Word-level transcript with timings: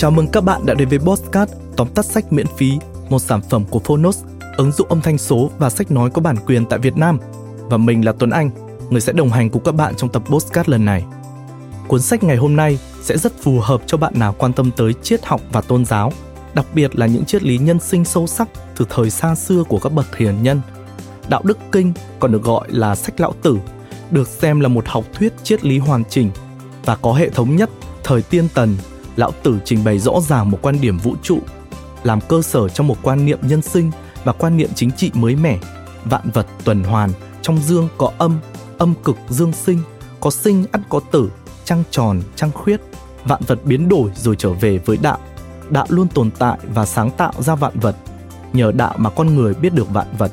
Chào 0.00 0.10
mừng 0.10 0.28
các 0.28 0.44
bạn 0.44 0.66
đã 0.66 0.74
đến 0.74 0.88
với 0.88 0.98
Postcard 0.98 1.52
tóm 1.76 1.88
tắt 1.88 2.04
sách 2.04 2.32
miễn 2.32 2.46
phí, 2.56 2.78
một 3.08 3.18
sản 3.18 3.40
phẩm 3.50 3.64
của 3.70 3.78
Phonos, 3.78 4.24
ứng 4.56 4.72
dụng 4.72 4.88
âm 4.88 5.00
thanh 5.00 5.18
số 5.18 5.50
và 5.58 5.70
sách 5.70 5.90
nói 5.90 6.10
có 6.10 6.22
bản 6.22 6.36
quyền 6.46 6.66
tại 6.66 6.78
Việt 6.78 6.96
Nam. 6.96 7.18
Và 7.58 7.76
mình 7.76 8.04
là 8.04 8.12
Tuấn 8.12 8.30
Anh, 8.30 8.50
người 8.90 9.00
sẽ 9.00 9.12
đồng 9.12 9.28
hành 9.28 9.50
cùng 9.50 9.62
các 9.64 9.74
bạn 9.74 9.94
trong 9.96 10.10
tập 10.10 10.22
Postcard 10.26 10.70
lần 10.70 10.84
này. 10.84 11.04
Cuốn 11.88 12.00
sách 12.00 12.22
ngày 12.22 12.36
hôm 12.36 12.56
nay 12.56 12.78
sẽ 13.02 13.18
rất 13.18 13.32
phù 13.42 13.60
hợp 13.60 13.82
cho 13.86 13.98
bạn 13.98 14.18
nào 14.18 14.34
quan 14.38 14.52
tâm 14.52 14.70
tới 14.76 14.92
triết 15.02 15.24
học 15.24 15.40
và 15.52 15.60
tôn 15.60 15.84
giáo, 15.84 16.12
đặc 16.54 16.66
biệt 16.74 16.96
là 16.96 17.06
những 17.06 17.24
triết 17.24 17.42
lý 17.42 17.58
nhân 17.58 17.80
sinh 17.80 18.04
sâu 18.04 18.26
sắc 18.26 18.48
từ 18.76 18.86
thời 18.90 19.10
xa 19.10 19.34
xưa 19.34 19.64
của 19.68 19.78
các 19.78 19.92
bậc 19.92 20.16
hiền 20.16 20.42
nhân. 20.42 20.60
Đạo 21.28 21.42
đức 21.44 21.58
kinh 21.72 21.92
còn 22.18 22.32
được 22.32 22.42
gọi 22.42 22.68
là 22.70 22.94
sách 22.94 23.20
lão 23.20 23.34
tử, 23.42 23.58
được 24.10 24.28
xem 24.28 24.60
là 24.60 24.68
một 24.68 24.84
học 24.86 25.04
thuyết 25.12 25.32
triết 25.42 25.64
lý 25.64 25.78
hoàn 25.78 26.04
chỉnh 26.04 26.30
và 26.84 26.96
có 26.96 27.12
hệ 27.12 27.30
thống 27.30 27.56
nhất 27.56 27.70
thời 28.04 28.22
tiên 28.22 28.48
tần 28.54 28.76
lão 29.20 29.32
tử 29.42 29.58
trình 29.64 29.84
bày 29.84 29.98
rõ 29.98 30.20
ràng 30.20 30.50
một 30.50 30.58
quan 30.62 30.80
điểm 30.80 30.98
vũ 30.98 31.14
trụ, 31.22 31.38
làm 32.02 32.20
cơ 32.20 32.42
sở 32.42 32.68
cho 32.68 32.84
một 32.84 32.96
quan 33.02 33.26
niệm 33.26 33.38
nhân 33.42 33.62
sinh 33.62 33.90
và 34.24 34.32
quan 34.32 34.56
niệm 34.56 34.70
chính 34.74 34.90
trị 34.90 35.10
mới 35.14 35.36
mẻ. 35.36 35.58
Vạn 36.04 36.30
vật 36.34 36.46
tuần 36.64 36.84
hoàn, 36.84 37.10
trong 37.42 37.58
dương 37.58 37.88
có 37.98 38.12
âm 38.18 38.40
âm 38.78 38.94
cực 39.04 39.16
dương 39.28 39.52
sinh, 39.52 39.78
có 40.20 40.30
sinh 40.30 40.64
ắt 40.72 40.80
có 40.88 41.00
tử, 41.12 41.30
trăng 41.64 41.82
tròn, 41.90 42.22
trăng 42.36 42.50
khuyết. 42.54 42.80
Vạn 43.24 43.42
vật 43.46 43.64
biến 43.64 43.88
đổi 43.88 44.10
rồi 44.16 44.36
trở 44.36 44.52
về 44.52 44.78
với 44.78 44.96
đạo. 45.02 45.18
Đạo 45.70 45.86
luôn 45.88 46.08
tồn 46.08 46.30
tại 46.38 46.58
và 46.74 46.86
sáng 46.86 47.10
tạo 47.10 47.32
ra 47.38 47.54
vạn 47.54 47.78
vật. 47.80 47.96
Nhờ 48.52 48.72
đạo 48.72 48.94
mà 48.98 49.10
con 49.10 49.34
người 49.36 49.54
biết 49.54 49.74
được 49.74 49.88
vạn 49.90 50.06
vật. 50.18 50.32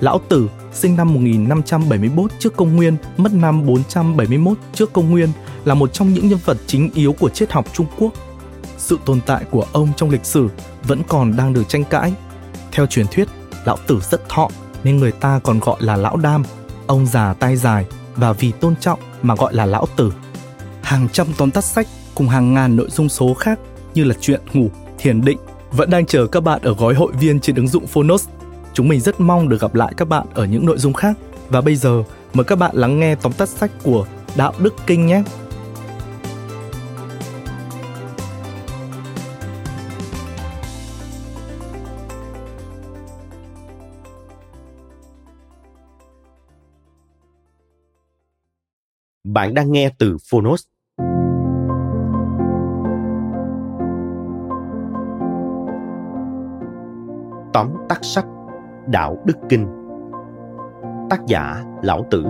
Lão 0.00 0.20
tử 0.28 0.48
sinh 0.72 0.96
năm 0.96 1.14
1571 1.14 2.30
trước 2.38 2.56
công 2.56 2.76
nguyên, 2.76 2.96
mất 3.16 3.32
năm 3.32 3.66
471 3.66 4.58
trước 4.74 4.92
công 4.92 5.10
nguyên 5.10 5.28
là 5.64 5.74
một 5.74 5.92
trong 5.92 6.14
những 6.14 6.28
nhân 6.28 6.38
vật 6.44 6.56
chính 6.66 6.90
yếu 6.94 7.12
của 7.12 7.28
triết 7.28 7.52
học 7.52 7.66
Trung 7.72 7.86
Quốc. 7.98 8.12
Sự 8.78 8.98
tồn 9.04 9.20
tại 9.26 9.44
của 9.50 9.66
ông 9.72 9.88
trong 9.96 10.10
lịch 10.10 10.24
sử 10.24 10.48
vẫn 10.82 11.02
còn 11.08 11.36
đang 11.36 11.52
được 11.52 11.68
tranh 11.68 11.84
cãi. 11.84 12.12
Theo 12.72 12.86
truyền 12.86 13.06
thuyết, 13.06 13.28
lão 13.64 13.76
tử 13.86 14.00
rất 14.10 14.28
thọ 14.28 14.48
nên 14.84 14.96
người 14.96 15.12
ta 15.12 15.40
còn 15.44 15.58
gọi 15.58 15.76
là 15.80 15.96
lão 15.96 16.16
đam, 16.16 16.42
ông 16.86 17.06
già 17.06 17.34
tay 17.34 17.56
dài 17.56 17.86
và 18.16 18.32
vì 18.32 18.52
tôn 18.52 18.76
trọng 18.76 19.00
mà 19.22 19.34
gọi 19.34 19.54
là 19.54 19.66
lão 19.66 19.86
tử. 19.96 20.12
Hàng 20.82 21.08
trăm 21.12 21.26
tóm 21.38 21.50
tắt 21.50 21.64
sách 21.64 21.86
cùng 22.14 22.28
hàng 22.28 22.54
ngàn 22.54 22.76
nội 22.76 22.88
dung 22.90 23.08
số 23.08 23.34
khác 23.34 23.58
như 23.94 24.04
là 24.04 24.14
chuyện 24.20 24.40
ngủ, 24.52 24.70
thiền 24.98 25.20
định 25.20 25.38
vẫn 25.72 25.90
đang 25.90 26.06
chờ 26.06 26.26
các 26.26 26.40
bạn 26.40 26.60
ở 26.62 26.74
gói 26.74 26.94
hội 26.94 27.12
viên 27.12 27.40
trên 27.40 27.56
ứng 27.56 27.68
dụng 27.68 27.86
Phonos. 27.86 28.28
Chúng 28.74 28.88
mình 28.88 29.00
rất 29.00 29.20
mong 29.20 29.48
được 29.48 29.60
gặp 29.60 29.74
lại 29.74 29.92
các 29.96 30.08
bạn 30.08 30.26
ở 30.34 30.44
những 30.44 30.66
nội 30.66 30.78
dung 30.78 30.92
khác. 30.92 31.16
Và 31.48 31.60
bây 31.60 31.76
giờ, 31.76 32.02
mời 32.34 32.44
các 32.44 32.56
bạn 32.56 32.76
lắng 32.76 33.00
nghe 33.00 33.14
tóm 33.14 33.32
tắt 33.32 33.48
sách 33.48 33.70
của 33.82 34.06
Đạo 34.36 34.52
Đức 34.58 34.74
Kinh 34.86 35.06
nhé. 35.06 35.22
Bạn 49.34 49.54
đang 49.54 49.72
nghe 49.72 49.90
từ 49.98 50.16
Phonos. 50.30 50.64
Tóm 57.52 57.68
tắt 57.88 57.98
sách, 58.02 58.26
Đạo 58.86 59.22
Đức 59.26 59.34
Kinh. 59.48 59.66
Tác 61.10 61.20
giả, 61.26 61.64
Lão 61.82 62.06
Tử. 62.10 62.24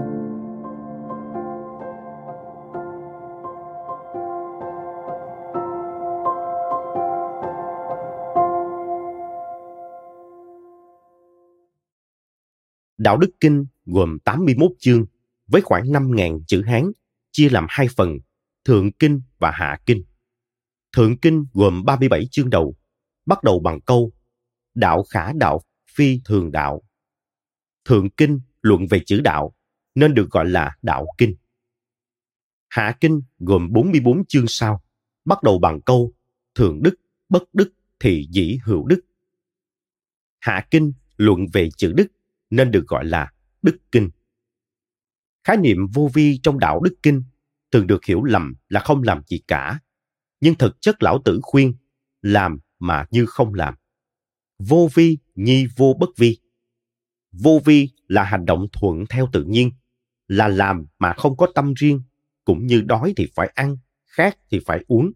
Đạo 12.99 13.17
Đức 13.17 13.31
Kinh 13.41 13.67
gồm 13.87 14.19
81 14.25 14.71
chương 14.79 15.07
với 15.47 15.63
khoảng 15.63 15.85
5.000 15.85 16.41
chữ 16.47 16.63
Hán, 16.67 16.93
chia 17.33 17.49
làm 17.49 17.67
hai 17.69 17.87
phần, 17.97 18.19
Thượng 18.65 18.93
Kinh 18.93 19.23
và 19.39 19.51
Hạ 19.51 19.79
Kinh. 19.87 20.05
Thượng 20.93 21.19
Kinh 21.19 21.47
gồm 21.53 21.85
37 21.85 22.27
chương 22.31 22.51
đầu, 22.51 22.77
bắt 23.27 23.43
đầu 23.43 23.61
bằng 23.61 23.81
câu 23.81 24.13
Đạo 24.75 25.03
khả 25.03 25.33
đạo 25.33 25.61
phi 25.95 26.21
thường 26.25 26.53
đạo. 26.53 26.83
Thượng 27.85 28.11
Kinh 28.11 28.41
luận 28.63 28.87
về 28.91 29.01
chữ 29.07 29.21
đạo, 29.21 29.55
nên 29.95 30.15
được 30.15 30.31
gọi 30.31 30.49
là 30.49 30.77
Đạo 30.83 31.07
Kinh. 31.19 31.35
Hạ 32.69 32.97
Kinh 33.01 33.23
gồm 33.39 33.73
44 33.73 34.27
chương 34.27 34.47
sau, 34.49 34.83
bắt 35.25 35.43
đầu 35.43 35.59
bằng 35.59 35.81
câu 35.81 36.13
Thượng 36.55 36.83
Đức, 36.83 36.95
Bất 37.29 37.43
Đức 37.53 37.73
thì 38.01 38.29
dĩ 38.31 38.59
hữu 38.65 38.87
đức. 38.87 39.01
Hạ 40.41 40.67
Kinh 40.71 40.93
luận 41.17 41.47
về 41.53 41.69
chữ 41.77 41.93
Đức, 41.97 42.07
nên 42.51 42.71
được 42.71 42.85
gọi 42.89 43.05
là 43.05 43.33
Đức 43.63 43.77
Kinh. 43.93 44.11
Khái 45.45 45.57
niệm 45.57 45.87
vô 45.95 46.11
vi 46.15 46.39
trong 46.43 46.59
đạo 46.59 46.81
đức 46.81 46.95
kinh 47.03 47.23
thường 47.73 47.87
được 47.87 48.05
hiểu 48.05 48.25
lầm 48.25 48.55
là 48.69 48.81
không 48.81 49.03
làm 49.03 49.23
gì 49.27 49.43
cả. 49.49 49.79
Nhưng 50.41 50.55
thực 50.55 50.81
chất 50.81 51.03
lão 51.03 51.23
tử 51.25 51.41
khuyên 51.43 51.75
làm 52.23 52.59
mà 52.79 53.07
như 53.11 53.27
không 53.27 53.55
làm. 53.55 53.75
Vô 54.59 54.89
vi 54.95 55.19
nhi 55.35 55.67
vô 55.77 55.97
bất 56.01 56.11
vi. 56.17 56.39
Vô 57.33 57.61
vi 57.65 57.89
là 58.09 58.25
hành 58.25 58.45
động 58.45 58.67
thuận 58.73 59.05
theo 59.07 59.29
tự 59.33 59.45
nhiên, 59.45 59.71
là 60.29 60.49
làm 60.49 60.87
mà 60.99 61.13
không 61.13 61.37
có 61.37 61.47
tâm 61.55 61.75
riêng, 61.75 62.03
cũng 62.45 62.67
như 62.67 62.81
đói 62.81 63.13
thì 63.17 63.29
phải 63.35 63.53
ăn, 63.55 63.77
khát 64.07 64.39
thì 64.51 64.61
phải 64.67 64.85
uống. 64.89 65.13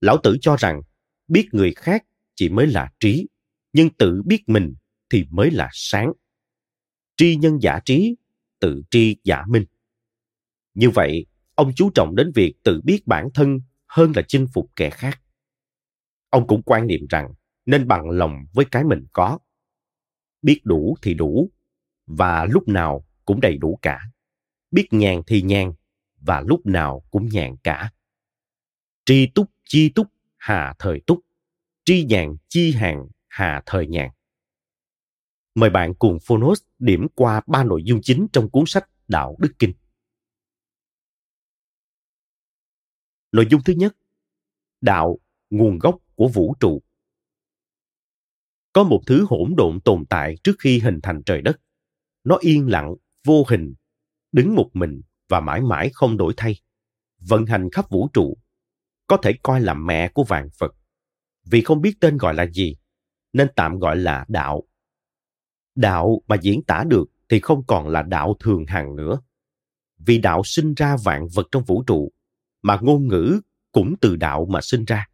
Lão 0.00 0.16
tử 0.22 0.36
cho 0.40 0.56
rằng 0.56 0.82
biết 1.28 1.48
người 1.52 1.74
khác 1.76 2.04
chỉ 2.34 2.48
mới 2.48 2.66
là 2.66 2.92
trí, 3.00 3.28
nhưng 3.72 3.90
tự 3.90 4.22
biết 4.22 4.42
mình 4.46 4.74
thì 5.10 5.26
mới 5.30 5.50
là 5.50 5.68
sáng. 5.72 6.12
Tri 7.16 7.36
nhân 7.36 7.58
giả 7.62 7.80
trí 7.84 8.16
tự 8.60 8.82
tri 8.90 9.16
giả 9.24 9.44
minh. 9.48 9.64
Như 10.74 10.90
vậy, 10.90 11.26
ông 11.54 11.72
chú 11.76 11.90
trọng 11.94 12.14
đến 12.14 12.32
việc 12.34 12.54
tự 12.64 12.80
biết 12.84 13.06
bản 13.06 13.28
thân 13.34 13.60
hơn 13.86 14.12
là 14.16 14.22
chinh 14.28 14.46
phục 14.52 14.70
kẻ 14.76 14.90
khác. 14.90 15.20
Ông 16.30 16.46
cũng 16.46 16.62
quan 16.62 16.86
niệm 16.86 17.06
rằng 17.10 17.28
nên 17.66 17.88
bằng 17.88 18.10
lòng 18.10 18.44
với 18.52 18.64
cái 18.70 18.84
mình 18.84 19.06
có. 19.12 19.38
Biết 20.42 20.60
đủ 20.64 20.96
thì 21.02 21.14
đủ, 21.14 21.50
và 22.06 22.44
lúc 22.44 22.68
nào 22.68 23.06
cũng 23.24 23.40
đầy 23.40 23.58
đủ 23.58 23.78
cả. 23.82 24.00
Biết 24.70 24.86
nhàn 24.90 25.22
thì 25.26 25.42
nhàn, 25.42 25.72
và 26.20 26.40
lúc 26.40 26.66
nào 26.66 27.04
cũng 27.10 27.28
nhàn 27.28 27.56
cả. 27.56 27.90
Tri 29.04 29.26
túc 29.26 29.50
chi 29.64 29.88
túc, 29.88 30.06
hà 30.36 30.74
thời 30.78 31.00
túc. 31.06 31.20
Tri 31.84 32.04
nhàn 32.04 32.36
chi 32.48 32.72
hàng, 32.72 33.06
hà 33.28 33.62
thời 33.66 33.86
nhàn. 33.86 34.10
Mời 35.54 35.70
bạn 35.70 35.94
cùng 35.94 36.18
Phonos 36.26 36.62
điểm 36.78 37.06
qua 37.14 37.40
ba 37.46 37.64
nội 37.64 37.82
dung 37.84 38.00
chính 38.02 38.26
trong 38.32 38.50
cuốn 38.50 38.64
sách 38.66 38.90
Đạo 39.08 39.36
Đức 39.38 39.52
Kinh. 39.58 39.72
Nội 43.32 43.46
dung 43.50 43.60
thứ 43.64 43.72
nhất, 43.72 43.96
đạo, 44.80 45.18
nguồn 45.50 45.78
gốc 45.78 45.98
của 46.14 46.28
vũ 46.28 46.54
trụ. 46.60 46.82
Có 48.72 48.84
một 48.84 49.02
thứ 49.06 49.26
hỗn 49.28 49.54
độn 49.56 49.80
tồn 49.80 50.04
tại 50.06 50.36
trước 50.44 50.56
khi 50.58 50.78
hình 50.78 51.00
thành 51.02 51.22
trời 51.26 51.42
đất. 51.42 51.60
Nó 52.24 52.36
yên 52.40 52.68
lặng, 52.68 52.94
vô 53.24 53.44
hình, 53.48 53.74
đứng 54.32 54.54
một 54.54 54.70
mình 54.72 55.02
và 55.28 55.40
mãi 55.40 55.60
mãi 55.60 55.90
không 55.94 56.16
đổi 56.16 56.34
thay. 56.36 56.60
Vận 57.18 57.46
hành 57.46 57.68
khắp 57.72 57.90
vũ 57.90 58.08
trụ, 58.12 58.38
có 59.06 59.16
thể 59.16 59.32
coi 59.42 59.60
là 59.60 59.74
mẹ 59.74 60.08
của 60.14 60.24
vạn 60.24 60.48
vật. 60.58 60.74
Vì 61.44 61.62
không 61.62 61.80
biết 61.80 61.96
tên 62.00 62.16
gọi 62.16 62.34
là 62.34 62.46
gì, 62.46 62.76
nên 63.32 63.48
tạm 63.56 63.78
gọi 63.78 63.96
là 63.96 64.24
đạo 64.28 64.62
đạo 65.80 66.22
mà 66.26 66.36
diễn 66.42 66.62
tả 66.62 66.84
được 66.88 67.04
thì 67.28 67.40
không 67.40 67.66
còn 67.66 67.88
là 67.88 68.02
đạo 68.02 68.36
thường 68.40 68.66
hằng 68.66 68.96
nữa. 68.96 69.20
Vì 69.98 70.18
đạo 70.18 70.42
sinh 70.44 70.74
ra 70.74 70.96
vạn 71.04 71.28
vật 71.34 71.48
trong 71.52 71.64
vũ 71.64 71.82
trụ, 71.86 72.12
mà 72.62 72.78
ngôn 72.82 73.08
ngữ 73.08 73.40
cũng 73.72 73.94
từ 74.00 74.16
đạo 74.16 74.46
mà 74.50 74.60
sinh 74.60 74.84
ra, 74.84 75.06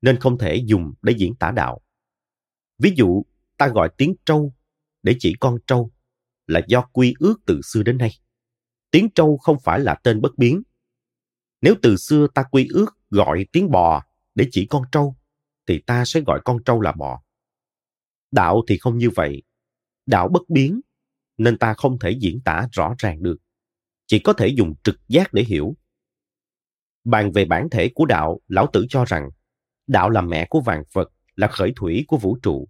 nên 0.00 0.20
không 0.20 0.38
thể 0.38 0.56
dùng 0.66 0.92
để 1.02 1.14
diễn 1.18 1.34
tả 1.34 1.50
đạo. 1.50 1.80
Ví 2.78 2.92
dụ, 2.96 3.22
ta 3.56 3.68
gọi 3.68 3.88
tiếng 3.96 4.14
trâu 4.26 4.54
để 5.02 5.16
chỉ 5.18 5.34
con 5.40 5.58
trâu 5.66 5.90
là 6.46 6.60
do 6.68 6.82
quy 6.92 7.14
ước 7.18 7.34
từ 7.46 7.60
xưa 7.62 7.82
đến 7.82 7.98
nay. 7.98 8.10
Tiếng 8.90 9.08
trâu 9.14 9.36
không 9.36 9.56
phải 9.64 9.80
là 9.80 9.94
tên 9.94 10.20
bất 10.20 10.38
biến. 10.38 10.62
Nếu 11.60 11.74
từ 11.82 11.96
xưa 11.96 12.26
ta 12.34 12.42
quy 12.42 12.68
ước 12.72 12.86
gọi 13.10 13.46
tiếng 13.52 13.70
bò 13.70 14.04
để 14.34 14.48
chỉ 14.50 14.66
con 14.70 14.82
trâu, 14.92 15.16
thì 15.66 15.82
ta 15.86 16.04
sẽ 16.04 16.20
gọi 16.20 16.40
con 16.44 16.64
trâu 16.64 16.80
là 16.80 16.92
bò. 16.92 17.22
Đạo 18.30 18.62
thì 18.68 18.78
không 18.78 18.98
như 18.98 19.10
vậy, 19.10 19.42
đạo 20.08 20.28
bất 20.28 20.42
biến, 20.48 20.80
nên 21.38 21.58
ta 21.58 21.74
không 21.74 21.98
thể 21.98 22.10
diễn 22.10 22.40
tả 22.44 22.68
rõ 22.72 22.94
ràng 22.98 23.22
được. 23.22 23.36
Chỉ 24.06 24.18
có 24.18 24.32
thể 24.32 24.48
dùng 24.48 24.74
trực 24.84 24.96
giác 25.08 25.32
để 25.32 25.42
hiểu. 25.42 25.76
Bàn 27.04 27.32
về 27.32 27.44
bản 27.44 27.70
thể 27.70 27.90
của 27.94 28.04
đạo, 28.04 28.40
lão 28.48 28.66
tử 28.72 28.86
cho 28.88 29.04
rằng, 29.04 29.30
đạo 29.86 30.10
là 30.10 30.20
mẹ 30.20 30.46
của 30.50 30.60
vạn 30.60 30.82
vật, 30.92 31.08
là 31.36 31.48
khởi 31.48 31.72
thủy 31.76 32.04
của 32.08 32.16
vũ 32.16 32.38
trụ. 32.42 32.68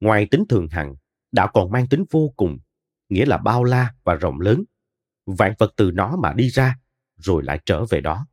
Ngoài 0.00 0.26
tính 0.30 0.44
thường 0.48 0.68
hằng, 0.70 0.94
đạo 1.32 1.50
còn 1.54 1.70
mang 1.70 1.88
tính 1.88 2.04
vô 2.10 2.32
cùng, 2.36 2.58
nghĩa 3.08 3.26
là 3.26 3.38
bao 3.38 3.64
la 3.64 3.94
và 4.04 4.14
rộng 4.14 4.40
lớn. 4.40 4.64
Vạn 5.26 5.54
vật 5.58 5.72
từ 5.76 5.90
nó 5.90 6.16
mà 6.16 6.32
đi 6.32 6.48
ra, 6.48 6.78
rồi 7.16 7.42
lại 7.42 7.60
trở 7.66 7.84
về 7.84 8.00
đó. 8.00 8.26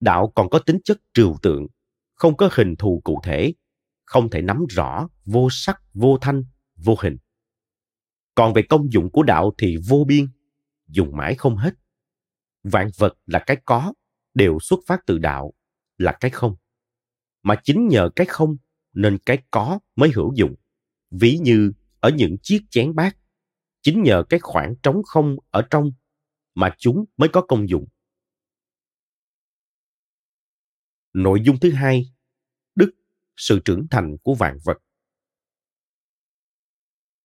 Đạo 0.00 0.32
còn 0.34 0.50
có 0.50 0.58
tính 0.58 0.78
chất 0.84 1.00
trừu 1.14 1.36
tượng, 1.42 1.66
không 2.14 2.36
có 2.36 2.48
hình 2.52 2.76
thù 2.76 3.00
cụ 3.04 3.20
thể, 3.24 3.54
không 4.04 4.30
thể 4.30 4.42
nắm 4.42 4.64
rõ 4.68 5.08
vô 5.24 5.48
sắc, 5.50 5.82
vô 5.94 6.18
thanh 6.20 6.44
vô 6.84 6.96
hình. 7.00 7.16
Còn 8.34 8.52
về 8.52 8.62
công 8.68 8.92
dụng 8.92 9.10
của 9.10 9.22
đạo 9.22 9.54
thì 9.58 9.76
vô 9.88 10.04
biên, 10.08 10.26
dùng 10.86 11.16
mãi 11.16 11.34
không 11.34 11.56
hết. 11.56 11.74
Vạn 12.62 12.90
vật 12.96 13.18
là 13.26 13.44
cái 13.46 13.56
có, 13.64 13.92
đều 14.34 14.58
xuất 14.60 14.80
phát 14.86 15.00
từ 15.06 15.18
đạo, 15.18 15.54
là 15.98 16.16
cái 16.20 16.30
không. 16.30 16.56
Mà 17.42 17.60
chính 17.64 17.88
nhờ 17.88 18.10
cái 18.16 18.26
không 18.30 18.56
nên 18.92 19.18
cái 19.26 19.38
có 19.50 19.78
mới 19.96 20.10
hữu 20.14 20.32
dụng. 20.36 20.54
Ví 21.10 21.38
như 21.38 21.72
ở 22.00 22.10
những 22.10 22.36
chiếc 22.42 22.62
chén 22.70 22.94
bát, 22.94 23.16
chính 23.82 24.02
nhờ 24.02 24.24
cái 24.28 24.40
khoảng 24.40 24.74
trống 24.82 25.02
không 25.04 25.36
ở 25.50 25.62
trong 25.70 25.90
mà 26.54 26.74
chúng 26.78 27.04
mới 27.16 27.28
có 27.32 27.42
công 27.48 27.68
dụng. 27.68 27.86
Nội 31.12 31.40
dung 31.44 31.60
thứ 31.60 31.72
hai, 31.72 32.04
đức 32.74 32.90
sự 33.36 33.60
trưởng 33.64 33.86
thành 33.90 34.16
của 34.22 34.34
vạn 34.34 34.58
vật 34.64 34.78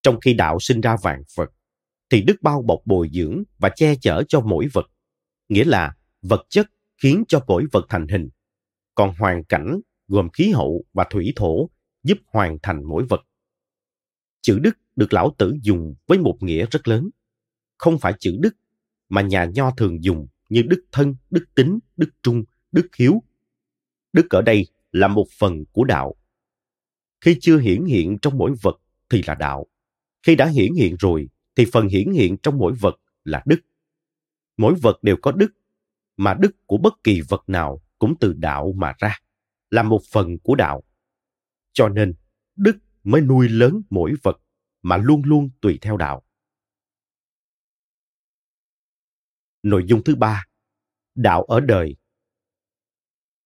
trong 0.08 0.20
khi 0.20 0.34
đạo 0.34 0.58
sinh 0.60 0.82
ra 0.82 0.96
vạn 1.04 1.24
vật, 1.36 1.52
thì 2.10 2.22
đức 2.22 2.36
bao 2.42 2.62
bọc 2.62 2.80
bồi 2.86 3.10
dưỡng 3.14 3.44
và 3.58 3.70
che 3.76 3.96
chở 4.02 4.24
cho 4.28 4.42
mỗi 4.42 4.68
vật, 4.74 4.86
nghĩa 5.50 5.64
là 5.64 5.96
vật 6.22 6.46
chất 6.50 6.72
khiến 6.98 7.24
cho 7.28 7.44
mỗi 7.48 7.66
vật 7.72 7.86
thành 7.90 8.08
hình. 8.08 8.30
Còn 8.96 9.16
hoàn 9.20 9.44
cảnh 9.44 9.80
gồm 10.08 10.30
khí 10.30 10.52
hậu 10.52 10.86
và 10.94 11.08
thủy 11.10 11.34
thổ 11.36 11.70
giúp 12.04 12.18
hoàn 12.28 12.58
thành 12.64 12.84
mỗi 12.84 13.06
vật. 13.10 13.22
Chữ 14.42 14.60
đức 14.60 14.78
được 14.96 15.14
lão 15.14 15.36
tử 15.38 15.56
dùng 15.62 15.96
với 16.08 16.18
một 16.20 16.38
nghĩa 16.42 16.66
rất 16.72 16.88
lớn. 16.88 17.10
Không 17.78 18.00
phải 18.00 18.14
chữ 18.20 18.38
đức 18.40 18.56
mà 19.10 19.22
nhà 19.22 19.46
nho 19.46 19.72
thường 19.72 20.04
dùng 20.04 20.28
như 20.50 20.62
đức 20.62 20.86
thân, 20.92 21.16
đức 21.30 21.46
tính, 21.56 21.80
đức 21.98 22.10
trung, 22.24 22.44
đức 22.72 22.96
hiếu. 22.96 23.24
Đức 24.14 24.30
ở 24.30 24.42
đây 24.42 24.68
là 24.92 25.08
một 25.08 25.28
phần 25.40 25.66
của 25.72 25.84
đạo. 25.84 26.16
Khi 27.22 27.38
chưa 27.42 27.58
hiển 27.58 27.86
hiện 27.86 28.18
trong 28.22 28.38
mỗi 28.38 28.52
vật 28.62 28.82
thì 29.10 29.24
là 29.28 29.36
đạo 29.36 29.68
khi 30.28 30.36
đã 30.36 30.48
hiển 30.48 30.74
hiện 30.74 30.96
rồi, 31.00 31.30
thì 31.56 31.66
phần 31.74 31.88
hiển 31.88 32.12
hiện 32.12 32.38
trong 32.44 32.58
mỗi 32.58 32.74
vật 32.74 32.96
là 33.24 33.44
đức. 33.46 33.60
Mỗi 34.58 34.76
vật 34.82 35.04
đều 35.04 35.18
có 35.22 35.32
đức, 35.32 35.52
mà 36.18 36.34
đức 36.34 36.52
của 36.66 36.78
bất 36.78 36.94
kỳ 37.04 37.22
vật 37.22 37.44
nào 37.48 37.82
cũng 38.00 38.16
từ 38.20 38.34
đạo 38.34 38.74
mà 38.76 38.94
ra, 38.98 39.20
là 39.70 39.84
một 39.84 40.02
phần 40.12 40.40
của 40.44 40.56
đạo. 40.56 40.84
Cho 41.74 41.90
nên, 41.90 42.14
đức 42.56 42.78
mới 43.04 43.22
nuôi 43.22 43.50
lớn 43.50 43.82
mỗi 43.90 44.14
vật 44.24 44.42
mà 44.82 44.98
luôn 44.98 45.22
luôn 45.26 45.50
tùy 45.62 45.80
theo 45.82 45.98
đạo. 45.98 46.24
Nội 49.64 49.84
dung 49.88 50.04
thứ 50.04 50.16
ba, 50.16 50.46
đạo 51.16 51.44
ở 51.44 51.60
đời. 51.60 51.96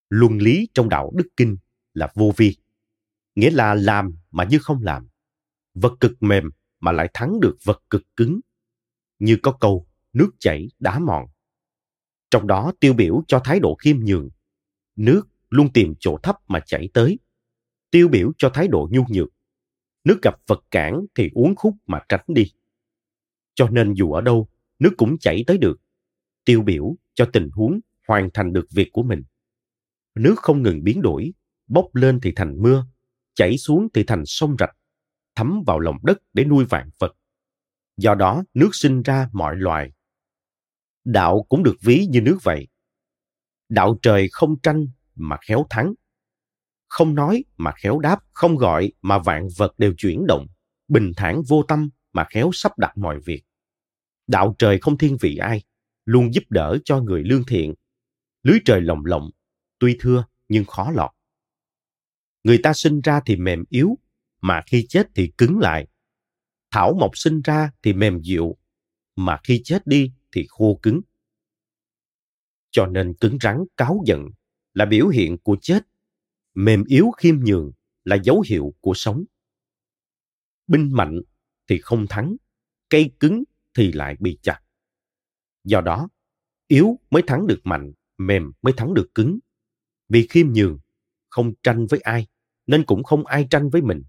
Luân 0.10 0.38
lý 0.38 0.68
trong 0.74 0.90
đạo 0.90 1.12
đức 1.16 1.28
kinh 1.38 1.58
là 1.94 2.12
vô 2.16 2.32
vi, 2.38 2.56
nghĩa 3.36 3.52
là 3.52 3.74
làm 3.74 4.18
mà 4.32 4.44
như 4.44 4.60
không 4.60 4.84
làm, 4.84 5.08
vật 5.74 5.94
cực 6.00 6.24
mềm 6.24 6.50
mà 6.82 6.92
lại 6.92 7.10
thắng 7.14 7.40
được 7.40 7.58
vật 7.64 7.84
cực 7.90 8.16
cứng, 8.16 8.40
như 9.20 9.38
có 9.44 9.58
câu, 9.60 9.88
nước 10.14 10.32
chảy 10.40 10.68
đá 10.80 11.00
mòn. 11.00 11.26
Trong 12.30 12.48
đó 12.48 12.74
tiêu 12.80 12.94
biểu 12.94 13.24
cho 13.28 13.42
thái 13.44 13.60
độ 13.60 13.76
khiêm 13.76 14.00
nhường, 14.00 14.30
nước 14.96 15.24
luôn 15.50 15.74
tìm 15.74 15.94
chỗ 16.00 16.18
thấp 16.24 16.36
mà 16.48 16.60
chảy 16.66 16.90
tới. 16.94 17.20
Tiêu 17.92 18.08
biểu 18.08 18.32
cho 18.38 18.50
thái 18.54 18.68
độ 18.68 18.90
nhu 18.92 19.04
nhược, 19.10 19.28
nước 20.04 20.20
gặp 20.22 20.36
vật 20.48 20.64
cản 20.72 21.06
thì 21.16 21.30
uống 21.34 21.56
khúc 21.56 21.76
mà 21.88 22.00
tránh 22.10 22.26
đi. 22.28 22.52
Cho 23.54 23.70
nên 23.70 23.94
dù 23.94 24.12
ở 24.12 24.22
đâu, 24.22 24.50
nước 24.80 24.94
cũng 24.98 25.18
chảy 25.18 25.44
tới 25.48 25.58
được, 25.58 25.82
tiêu 26.46 26.62
biểu 26.62 26.96
cho 27.14 27.30
tình 27.34 27.50
huống 27.54 27.80
hoàn 28.08 28.30
thành 28.34 28.54
được 28.54 28.66
việc 28.72 28.90
của 28.92 29.04
mình. 29.04 29.24
Nước 30.16 30.36
không 30.38 30.64
ngừng 30.64 30.84
biến 30.84 31.02
đổi, 31.02 31.34
bốc 31.68 31.96
lên 31.96 32.20
thì 32.22 32.34
thành 32.36 32.62
mưa, 32.62 32.86
chảy 33.34 33.58
xuống 33.58 33.88
thì 33.94 34.04
thành 34.04 34.24
sông 34.26 34.56
rạch 34.60 34.76
thấm 35.42 35.64
vào 35.68 35.80
lòng 35.80 35.98
đất 36.04 36.18
để 36.34 36.44
nuôi 36.44 36.66
vạn 36.66 36.90
vật. 37.00 37.16
Do 37.98 38.16
đó, 38.16 38.44
nước 38.54 38.70
sinh 38.74 39.02
ra 39.02 39.30
mọi 39.32 39.56
loài. 39.56 39.92
Đạo 41.04 41.46
cũng 41.50 41.64
được 41.64 41.76
ví 41.82 42.06
như 42.10 42.22
nước 42.22 42.38
vậy. 42.44 42.68
Đạo 43.70 43.98
trời 44.02 44.30
không 44.32 44.62
tranh 44.64 44.88
mà 45.16 45.38
khéo 45.48 45.66
thắng. 45.70 45.94
Không 46.88 47.16
nói 47.16 47.44
mà 47.58 47.72
khéo 47.76 48.00
đáp, 48.00 48.20
không 48.34 48.58
gọi 48.58 48.92
mà 49.02 49.20
vạn 49.20 49.48
vật 49.58 49.74
đều 49.78 49.94
chuyển 49.98 50.26
động, 50.28 50.48
bình 50.88 51.12
thản 51.18 51.42
vô 51.48 51.64
tâm 51.68 51.90
mà 52.14 52.26
khéo 52.30 52.50
sắp 52.54 52.78
đặt 52.78 52.98
mọi 52.98 53.20
việc. 53.26 53.44
Đạo 54.28 54.56
trời 54.60 54.80
không 54.80 54.98
thiên 54.98 55.18
vị 55.22 55.38
ai, 55.38 55.64
luôn 56.06 56.34
giúp 56.34 56.44
đỡ 56.50 56.78
cho 56.86 57.02
người 57.02 57.24
lương 57.24 57.44
thiện. 57.48 57.74
Lưới 58.44 58.60
trời 58.66 58.82
lồng 58.82 59.06
lộng, 59.06 59.30
tuy 59.80 59.98
thưa 60.00 60.26
nhưng 60.50 60.66
khó 60.66 60.92
lọt. 60.92 61.12
Người 62.44 62.60
ta 62.64 62.74
sinh 62.74 63.02
ra 63.02 63.22
thì 63.26 63.36
mềm 63.36 63.64
yếu 63.70 63.98
mà 64.42 64.62
khi 64.68 64.86
chết 64.90 65.08
thì 65.16 65.34
cứng 65.38 65.60
lại. 65.60 65.88
Thảo 66.72 66.94
mộc 67.00 67.12
sinh 67.18 67.42
ra 67.42 67.72
thì 67.84 67.94
mềm 67.94 68.22
dịu, 68.22 68.58
mà 69.16 69.40
khi 69.44 69.62
chết 69.64 69.88
đi 69.88 70.14
thì 70.32 70.46
khô 70.50 70.80
cứng. 70.82 71.02
Cho 72.72 72.86
nên 72.86 73.14
cứng 73.14 73.38
rắn 73.42 73.64
cáo 73.78 74.04
giận 74.06 74.26
là 74.74 74.86
biểu 74.86 75.08
hiện 75.08 75.38
của 75.38 75.58
chết. 75.62 75.88
Mềm 76.54 76.84
yếu, 76.84 77.12
khiêm 77.12 77.40
nhường 77.40 77.72
là 78.04 78.18
dấu 78.24 78.44
hiệu 78.48 78.74
của 78.80 78.94
sống. 78.96 79.24
Binh 80.68 80.90
mạnh 80.94 81.22
thì 81.68 81.80
không 81.80 82.06
thắng 82.10 82.36
cây 82.90 83.12
cứng 83.20 83.44
thì 83.78 83.92
lại 83.92 84.16
bị 84.20 84.40
chặt. 84.42 84.62
Do 85.64 85.82
đó, 85.82 86.10
yếu 86.68 87.00
mới 87.10 87.24
thắng 87.28 87.48
được 87.48 87.62
mạnh, 87.64 87.94
mềm 88.18 88.52
mới 88.62 88.74
thắng 88.78 88.94
được 88.94 89.12
cứng. 89.16 89.40
Vì 90.10 90.28
khiêm 90.28 90.54
nhường, 90.54 90.80
không 91.30 91.54
tranh 91.64 91.88
với 91.90 92.00
ai, 92.00 92.28
nên 92.68 92.86
cũng 92.86 93.04
không 93.04 93.26
ai 93.26 93.48
tranh 93.50 93.70
với 93.70 93.82
mình 93.82 94.04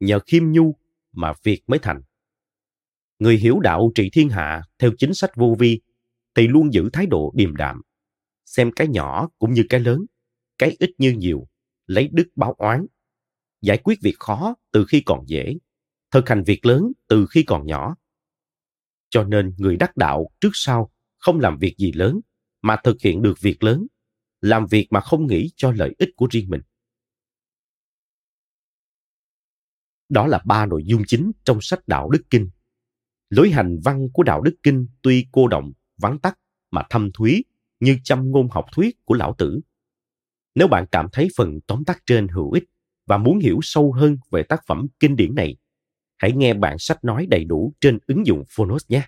nhờ 0.00 0.18
khiêm 0.26 0.52
nhu 0.52 0.76
mà 1.12 1.32
việc 1.42 1.62
mới 1.66 1.78
thành. 1.78 2.02
Người 3.18 3.36
hiểu 3.36 3.60
đạo 3.60 3.90
trị 3.94 4.10
thiên 4.12 4.28
hạ 4.28 4.62
theo 4.78 4.90
chính 4.98 5.14
sách 5.14 5.30
vô 5.36 5.56
vi, 5.58 5.80
thì 6.34 6.48
luôn 6.48 6.72
giữ 6.72 6.90
thái 6.92 7.06
độ 7.06 7.32
điềm 7.34 7.56
đạm, 7.56 7.82
xem 8.46 8.70
cái 8.76 8.88
nhỏ 8.88 9.28
cũng 9.38 9.52
như 9.52 9.64
cái 9.68 9.80
lớn, 9.80 10.04
cái 10.58 10.76
ít 10.78 10.90
như 10.98 11.12
nhiều, 11.12 11.48
lấy 11.86 12.08
đức 12.12 12.28
báo 12.36 12.52
oán. 12.52 12.86
Giải 13.62 13.78
quyết 13.78 13.98
việc 14.02 14.16
khó 14.18 14.54
từ 14.72 14.84
khi 14.88 15.02
còn 15.06 15.28
dễ, 15.28 15.54
thực 16.10 16.28
hành 16.28 16.44
việc 16.44 16.66
lớn 16.66 16.92
từ 17.08 17.26
khi 17.30 17.42
còn 17.42 17.66
nhỏ. 17.66 17.96
Cho 19.10 19.24
nên 19.24 19.54
người 19.58 19.76
đắc 19.76 19.96
đạo 19.96 20.30
trước 20.40 20.50
sau 20.52 20.90
không 21.18 21.40
làm 21.40 21.58
việc 21.58 21.74
gì 21.78 21.92
lớn, 21.92 22.20
mà 22.62 22.76
thực 22.84 22.96
hiện 23.00 23.22
được 23.22 23.40
việc 23.40 23.62
lớn, 23.62 23.86
làm 24.40 24.66
việc 24.66 24.86
mà 24.90 25.00
không 25.00 25.26
nghĩ 25.26 25.50
cho 25.56 25.72
lợi 25.72 25.94
ích 25.98 26.08
của 26.16 26.26
riêng 26.30 26.48
mình. 26.48 26.60
Đó 30.10 30.26
là 30.26 30.40
ba 30.44 30.66
nội 30.66 30.82
dung 30.84 31.02
chính 31.06 31.32
trong 31.44 31.58
sách 31.60 31.88
đạo 31.88 32.10
đức 32.10 32.22
kinh. 32.30 32.50
Lối 33.30 33.50
hành 33.50 33.78
văn 33.84 34.08
của 34.12 34.22
đạo 34.22 34.40
đức 34.40 34.54
kinh 34.62 34.86
tuy 35.02 35.26
cô 35.32 35.48
động 35.48 35.72
vắn 35.98 36.18
tắt 36.18 36.38
mà 36.70 36.82
thâm 36.90 37.10
thúy 37.14 37.44
như 37.80 37.98
châm 38.04 38.30
ngôn 38.30 38.48
học 38.50 38.64
thuyết 38.72 39.04
của 39.04 39.14
lão 39.14 39.34
tử. 39.38 39.60
Nếu 40.54 40.68
bạn 40.68 40.86
cảm 40.92 41.08
thấy 41.12 41.28
phần 41.36 41.60
tóm 41.66 41.84
tắt 41.84 42.02
trên 42.06 42.28
hữu 42.28 42.52
ích 42.52 42.64
và 43.06 43.16
muốn 43.16 43.38
hiểu 43.38 43.58
sâu 43.62 43.92
hơn 43.92 44.16
về 44.30 44.42
tác 44.42 44.66
phẩm 44.66 44.86
kinh 45.00 45.16
điển 45.16 45.34
này, 45.34 45.56
hãy 46.18 46.32
nghe 46.32 46.54
bản 46.54 46.78
sách 46.78 47.04
nói 47.04 47.26
đầy 47.30 47.44
đủ 47.44 47.72
trên 47.80 47.98
ứng 48.06 48.26
dụng 48.26 48.44
Phonos 48.48 48.84
nhé. 48.88 49.02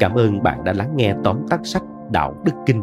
Cảm 0.00 0.14
ơn 0.14 0.42
bạn 0.42 0.64
đã 0.64 0.72
lắng 0.72 0.96
nghe 0.96 1.14
tóm 1.24 1.40
tắt 1.50 1.60
sách 1.64 1.82
Đạo 2.12 2.42
Đức 2.44 2.52
Kinh 2.66 2.82